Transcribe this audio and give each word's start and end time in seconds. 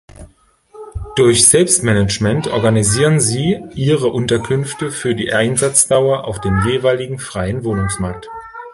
Durch 1.15 1.45
Selbstmanagement 1.47 2.47
organisieren 2.47 3.19
sie 3.19 3.61
ihre 3.75 4.07
Unterkünfte 4.07 4.89
für 4.89 5.13
die 5.13 5.31
Einsatzdauer 5.31 6.23
auf 6.25 6.41
dem 6.41 6.65
jeweiligen 6.65 7.19
„freien 7.19 7.63
Wohnungsmarkt“. 7.63 8.27